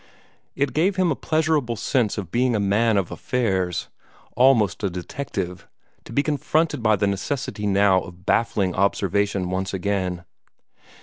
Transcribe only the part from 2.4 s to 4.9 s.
a man of affairs, almost a